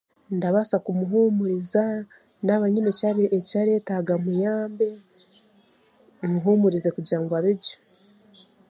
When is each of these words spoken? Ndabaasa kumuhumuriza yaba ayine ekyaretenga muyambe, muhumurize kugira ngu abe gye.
Ndabaasa 0.37 0.77
kumuhumuriza 0.85 1.83
yaba 2.47 2.65
ayine 2.69 2.91
ekyaretenga 3.37 4.13
muyambe, 4.23 4.89
muhumurize 6.31 6.89
kugira 6.95 7.19
ngu 7.21 7.33
abe 7.39 7.51
gye. 7.63 7.77